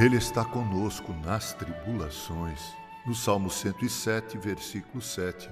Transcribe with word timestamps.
Ele 0.00 0.16
está 0.16 0.44
conosco 0.44 1.12
nas 1.12 1.52
tribulações. 1.54 2.72
No 3.04 3.16
Salmo 3.16 3.50
107, 3.50 4.38
versículo 4.38 5.02
7, 5.02 5.50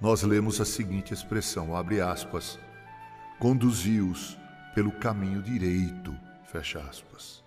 nós 0.00 0.22
lemos 0.22 0.60
a 0.60 0.64
seguinte 0.64 1.12
expressão, 1.12 1.74
abre 1.74 2.00
aspas, 2.00 2.56
conduzi-os 3.40 4.38
pelo 4.76 4.92
caminho 4.92 5.42
direito, 5.42 6.16
fecha 6.44 6.78
aspas. 6.78 7.42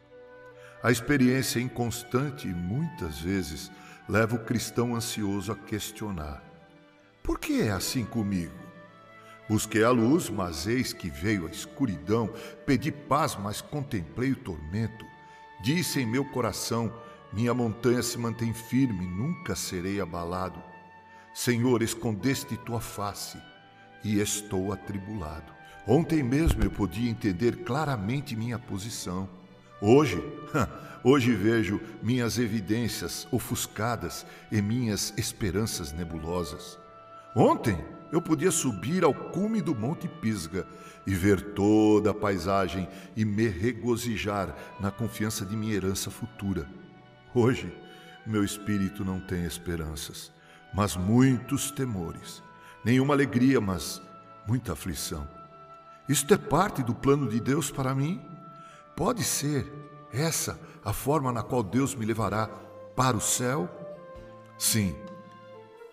A 0.84 0.92
experiência 0.92 1.62
inconstante 1.62 2.46
muitas 2.46 3.22
vezes 3.22 3.72
leva 4.10 4.36
o 4.36 4.44
cristão 4.44 4.98
ansioso 4.98 5.50
a 5.50 5.56
questionar: 5.56 6.44
por 7.24 7.40
que 7.40 7.62
é 7.62 7.72
assim 7.72 8.04
comigo? 8.04 8.60
Busquei 9.48 9.86
a 9.86 9.92
luz, 9.92 10.30
mas 10.30 10.68
eis 10.68 10.92
que 10.92 11.10
veio 11.10 11.48
a 11.48 11.52
escuridão. 11.52 12.30
Pedi 12.66 12.92
paz, 12.92 13.38
mas 13.38 13.62
contemplei 13.62 14.34
o 14.34 14.36
tormento. 14.36 15.13
Disse 15.64 16.02
em 16.02 16.06
meu 16.06 16.26
coração: 16.26 16.92
Minha 17.32 17.54
montanha 17.54 18.04
se 18.04 18.18
mantém 18.18 18.52
firme, 18.52 19.08
nunca 19.08 19.56
serei 19.56 20.02
abalado. 20.02 20.62
Senhor, 21.34 21.82
escondeste 21.82 22.58
tua 22.58 22.82
face 22.82 23.38
e 24.04 24.20
estou 24.20 24.74
atribulado. 24.74 25.54
Ontem 25.88 26.22
mesmo 26.22 26.62
eu 26.66 26.70
podia 26.70 27.10
entender 27.10 27.64
claramente 27.64 28.36
minha 28.36 28.60
posição. 28.60 29.30
Hoje, 29.82 30.22
hoje 31.02 31.34
vejo 31.34 31.80
minhas 32.02 32.38
evidências 32.38 33.26
ofuscadas 33.32 34.26
e 34.52 34.62
minhas 34.62 35.14
esperanças 35.16 35.94
nebulosas. 35.94 36.78
Ontem 37.34 37.78
eu 38.14 38.22
podia 38.22 38.52
subir 38.52 39.04
ao 39.04 39.12
cume 39.12 39.60
do 39.60 39.74
Monte 39.74 40.08
Pisga 40.08 40.68
e 41.04 41.16
ver 41.16 41.54
toda 41.56 42.12
a 42.12 42.14
paisagem 42.14 42.88
e 43.16 43.26
me 43.26 43.48
regozijar 43.48 44.56
na 44.80 44.92
confiança 44.92 45.44
de 45.44 45.58
minha 45.58 45.74
herança 45.74 46.12
futura. 46.12 46.70
Hoje, 47.34 47.76
meu 48.24 48.44
espírito 48.44 49.04
não 49.04 49.20
tem 49.20 49.46
esperanças, 49.46 50.32
mas 50.72 50.96
muitos 50.96 51.72
temores. 51.72 52.44
Nenhuma 52.86 53.16
alegria, 53.16 53.60
mas 53.60 54.00
muita 54.48 54.74
aflição. 54.74 55.28
Isto 56.08 56.36
é 56.36 56.38
parte 56.38 56.84
do 56.84 56.94
plano 56.94 57.28
de 57.28 57.40
Deus 57.40 57.72
para 57.72 57.96
mim? 57.96 58.22
Pode 58.96 59.24
ser 59.24 59.66
essa 60.14 60.60
a 60.86 60.94
forma 60.94 61.32
na 61.32 61.42
qual 61.42 61.64
Deus 61.64 61.96
me 61.96 62.06
levará 62.06 62.46
para 62.96 63.18
o 63.18 63.22
céu? 63.22 63.68
Sim, 64.56 64.96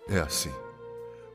é 0.07 0.21
assim 0.21 0.53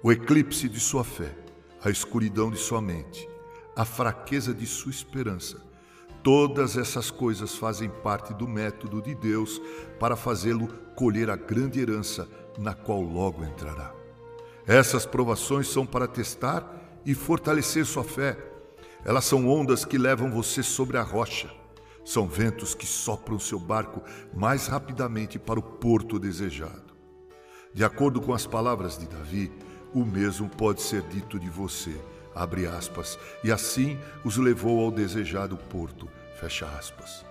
o 0.06 0.11
eclipse 0.11 0.70
de 0.70 0.80
sua 0.80 1.03
fé, 1.03 1.36
a 1.84 1.89
escuridão 1.89 2.52
de 2.52 2.59
sua 2.59 2.80
mente, 2.80 3.28
a 3.75 3.84
fraqueza 3.84 4.53
de 4.53 4.67
sua 4.67 4.92
esperança. 4.92 5.59
Todas 6.22 6.78
essas 6.78 7.09
coisas 7.09 7.56
fazem 7.56 7.89
parte 7.89 8.31
do 8.31 8.47
método 8.47 9.02
de 9.02 9.16
Deus 9.16 9.59
para 10.00 10.16
fazê-lo 10.16 10.67
colher 10.95 11.31
a 11.31 11.36
grande 11.36 11.80
herança 11.80 12.30
na 12.56 12.75
qual 12.75 13.02
logo 13.02 13.44
entrará. 13.44 13.95
Essas 14.67 15.08
provações 15.08 15.70
são 15.70 15.88
para 15.88 16.08
testar 16.08 17.02
e 17.03 17.16
fortalecer 17.16 17.84
sua 17.84 18.03
fé. 18.03 18.38
Elas 19.03 19.25
são 19.25 19.50
ondas 19.50 19.86
que 19.86 19.97
levam 19.97 20.30
você 20.30 20.62
sobre 20.62 21.00
a 21.00 21.02
rocha. 21.02 21.50
São 22.03 22.28
ventos 22.28 22.75
que 22.75 22.86
sopram 22.86 23.40
seu 23.40 23.58
barco 23.58 24.03
mais 24.31 24.67
rapidamente 24.67 25.40
para 25.40 25.59
o 25.59 25.64
porto 25.64 26.19
desejado. 26.19 26.94
De 27.74 27.84
acordo 27.84 28.22
com 28.22 28.35
as 28.35 28.46
palavras 28.46 29.00
de 29.00 29.08
Davi, 29.08 29.52
o 29.95 30.06
mesmo 30.06 30.50
pode 30.50 30.81
ser 30.81 31.01
dito 31.03 31.39
de 31.39 31.50
você. 31.50 31.95
Abre 32.35 32.67
aspas. 32.67 33.17
E 33.41 33.50
assim 33.50 33.97
os 34.25 34.35
levou 34.35 34.83
ao 34.83 34.91
desejado 34.91 35.56
porto. 35.56 36.09
Fecha 36.38 36.66
aspas. 36.78 37.25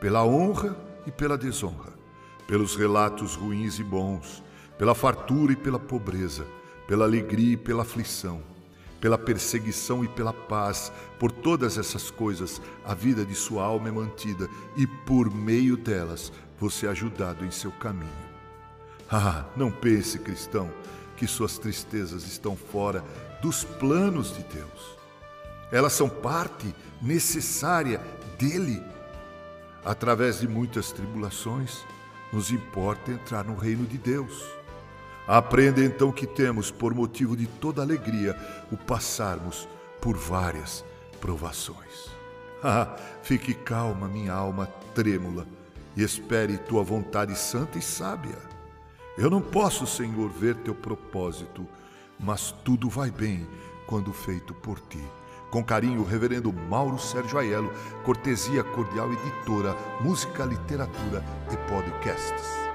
Pela 0.00 0.24
honra 0.24 0.76
e 1.04 1.10
pela 1.10 1.36
desonra, 1.36 1.92
pelos 2.46 2.76
relatos 2.76 3.34
ruins 3.34 3.80
e 3.80 3.82
bons, 3.82 4.44
pela 4.78 4.94
fartura 4.94 5.54
e 5.54 5.56
pela 5.56 5.78
pobreza, 5.78 6.46
pela 6.86 7.04
alegria 7.04 7.54
e 7.54 7.56
pela 7.56 7.82
aflição, 7.82 8.40
pela 9.00 9.18
perseguição 9.18 10.04
e 10.04 10.08
pela 10.08 10.32
paz, 10.32 10.92
por 11.18 11.32
todas 11.32 11.76
essas 11.78 12.12
coisas, 12.12 12.62
a 12.84 12.94
vida 12.94 13.24
de 13.24 13.34
sua 13.34 13.64
alma 13.64 13.88
é 13.88 13.92
mantida 13.92 14.48
e 14.76 14.86
por 14.86 15.34
meio 15.34 15.76
delas 15.76 16.32
você 16.60 16.86
é 16.86 16.90
ajudado 16.90 17.44
em 17.44 17.50
seu 17.50 17.72
caminho. 17.72 18.12
Ah, 19.16 19.44
não 19.54 19.70
pense, 19.70 20.18
cristão, 20.18 20.72
que 21.16 21.26
suas 21.26 21.58
tristezas 21.58 22.24
estão 22.24 22.56
fora 22.56 23.04
dos 23.40 23.64
planos 23.64 24.36
de 24.36 24.42
Deus. 24.44 24.96
Elas 25.70 25.92
são 25.92 26.08
parte 26.08 26.74
necessária 27.00 28.00
dele. 28.38 28.82
Através 29.84 30.40
de 30.40 30.48
muitas 30.48 30.92
tribulações, 30.92 31.84
nos 32.32 32.50
importa 32.50 33.10
entrar 33.10 33.44
no 33.44 33.54
reino 33.54 33.84
de 33.84 33.98
Deus. 33.98 34.44
Aprenda 35.26 35.82
então 35.82 36.12
que 36.12 36.26
temos, 36.26 36.70
por 36.70 36.94
motivo 36.94 37.36
de 37.36 37.46
toda 37.46 37.80
alegria, 37.80 38.36
o 38.70 38.76
passarmos 38.76 39.68
por 40.00 40.16
várias 40.16 40.84
provações. 41.20 42.12
Ah, 42.66 42.96
fique 43.22 43.52
calma, 43.52 44.08
minha 44.08 44.32
alma 44.32 44.66
trêmula, 44.94 45.46
e 45.94 46.02
espere 46.02 46.56
tua 46.56 46.82
vontade 46.82 47.38
santa 47.38 47.76
e 47.76 47.82
sábia. 47.82 48.38
Eu 49.16 49.30
não 49.30 49.40
posso, 49.40 49.86
Senhor, 49.86 50.28
ver 50.28 50.56
teu 50.56 50.74
propósito, 50.74 51.66
mas 52.18 52.50
tudo 52.64 52.88
vai 52.88 53.12
bem 53.12 53.46
quando 53.86 54.12
feito 54.12 54.52
por 54.52 54.80
ti. 54.80 55.02
Com 55.52 55.62
carinho, 55.62 56.02
Reverendo 56.02 56.52
Mauro 56.52 56.98
Sérgio 56.98 57.38
Aiello, 57.38 57.72
cortesia 58.02 58.64
cordial 58.64 59.12
editora, 59.12 59.76
música, 60.00 60.44
literatura 60.44 61.24
e 61.52 61.56
podcasts. 61.70 62.73